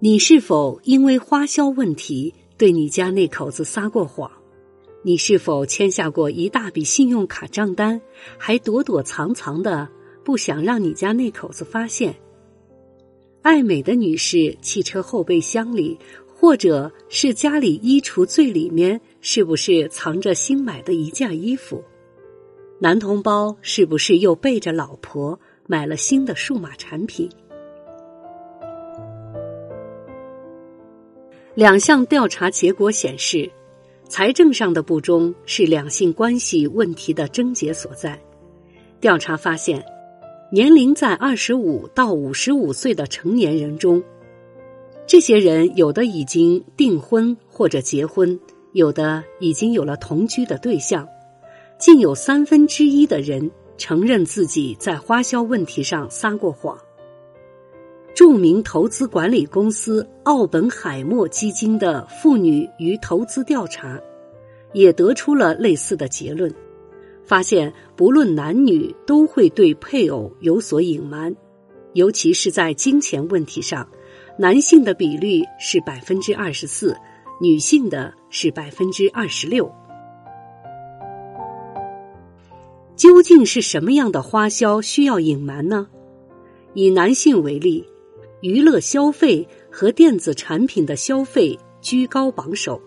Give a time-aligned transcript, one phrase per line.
[0.00, 4.30] 你是否因为花销问题对你家那口子撒过谎？
[5.02, 8.00] 你是否签下过一大笔信用卡账单，
[8.38, 9.88] 还躲躲藏藏的
[10.24, 12.14] 不想让你家那口子发现？
[13.42, 15.98] 爱美的女士，汽车后备箱里，
[16.32, 21.82] 或者是家里衣橱最里面，是不是藏着新买的一件衣服？
[22.78, 27.28] 男同胞是不是又背着老婆买了新的数码产品？
[31.58, 33.50] 两项调查结果显示。
[34.08, 38.16] 财政上的不忠是两性关系问题的症结所在。
[39.00, 39.84] 调查发现，
[40.52, 44.00] 年龄在二十五到五十五岁的成年人中，
[45.04, 48.38] 这些人有的已经订婚或者结婚，
[48.72, 51.08] 有的已经有了同居的对象，
[51.76, 56.78] 竟有三分之一的人承认自己在花销问题上撒过谎。
[58.18, 63.96] 著名投资管理公司奥本海默基金的妇女与投资调查，
[64.72, 66.52] 也得出了类似的结论，
[67.24, 71.32] 发现不论男女都会对配偶有所隐瞒，
[71.92, 73.88] 尤其是在金钱问题上，
[74.36, 76.96] 男性的比率是百分之二十四，
[77.40, 79.70] 女性的是百分之二十六。
[82.96, 85.86] 究竟是什么样的花销需要隐瞒呢？
[86.74, 87.86] 以男性为例。
[88.40, 92.80] 娱乐消费和电子产品的消费居高榜首，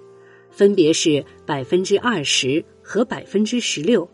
[0.49, 4.09] 分别是百分之二十和百分之十六。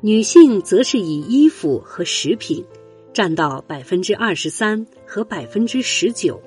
[0.00, 2.64] 女性则是以衣服和食品
[3.12, 6.40] 占到百分之二十三和百分之十九。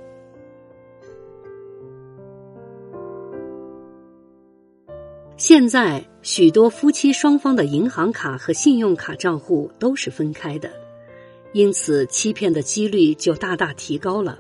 [5.38, 10.70] 现在许多夫妻双方的银行卡和信用卡账户都是分开的。
[11.52, 14.40] 因此，欺骗的几率就大大提高了。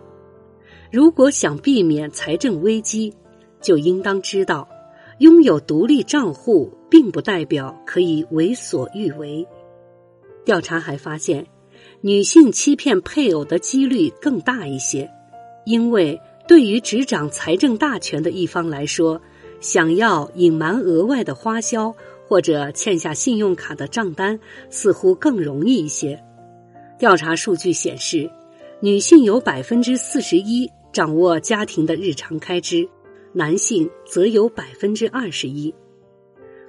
[0.91, 3.13] 如果想避免财政危机，
[3.61, 4.67] 就应当知道，
[5.19, 9.47] 拥有独立账户并不代表可以为所欲为。
[10.45, 11.45] 调查还发现，
[12.01, 15.09] 女性欺骗配偶的几率更大一些，
[15.65, 19.21] 因为对于执掌财政大权的一方来说，
[19.59, 21.93] 想要隐瞒额外的花销
[22.27, 24.39] 或者欠下信用卡的账单，
[24.69, 26.23] 似乎更容易一些。
[26.99, 28.29] 调查数据显示，
[28.81, 32.85] 女性有百分之四十一掌握家庭的日常开支，
[33.31, 35.73] 男性则有百分之二十一。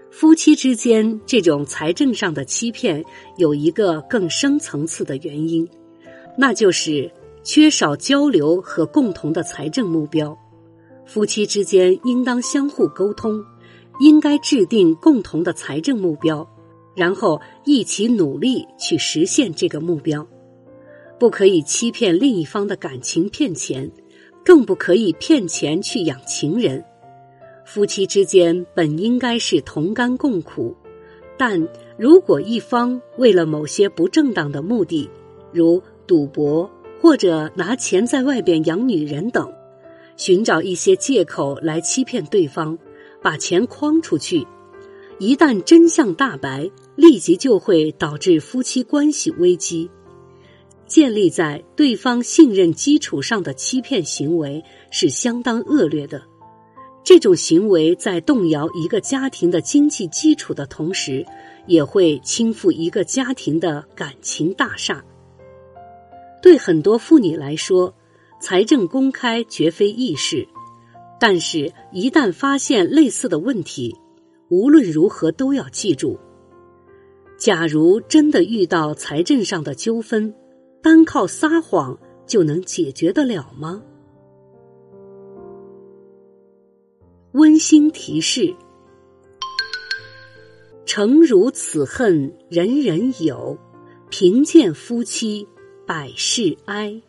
[0.09, 3.05] 夫妻之间这种财政上的欺骗
[3.39, 5.69] 有一个更深层次的原因，
[6.39, 7.11] 那就是
[7.43, 10.39] 缺少交流和共同的财政目标。
[11.05, 13.45] 夫妻之间应当相互沟通，
[13.99, 16.49] 应该制定共同的财政目标。
[16.95, 20.27] 然后一起努力去实现这个目标，
[21.19, 23.91] 不可以欺骗另一方的感情骗钱，
[24.45, 26.85] 更不可以骗钱去养情人。
[27.65, 30.75] 夫妻之间本应该是同甘共苦，
[31.39, 35.09] 但如果一方为了某些不正当的目的，
[35.53, 36.69] 如赌博
[37.01, 39.53] 或者拿钱在外边养女人等，
[40.17, 42.77] 寻找一些借口来欺骗对方，
[43.23, 44.45] 把钱诓出去。
[45.21, 49.91] 一旦真相大白，立即就会导致夫妻关系危机。
[50.87, 56.23] 建立在对方信任基础上的欺骗行为是相当恶劣的。
[57.05, 61.27] 这种行为在动摇一个家庭的经济基础的同时，
[61.67, 65.05] 也会倾覆一个家庭的感情大厦。
[66.41, 67.95] 对很多妇女来说，
[68.41, 70.49] 财政公开绝非易事，
[71.21, 73.95] 但是，一旦发现类似的问题，
[74.51, 76.19] 无论如何都要记住：
[77.39, 80.35] 假如真的遇到财政上的纠纷，
[80.83, 81.97] 单靠撒谎
[82.27, 83.81] 就能解决得了吗？
[87.33, 88.53] 温馨提示：
[90.85, 93.57] 诚如此恨，人人有；
[94.11, 95.47] 贫贱夫妻
[95.87, 97.01] 百事哀。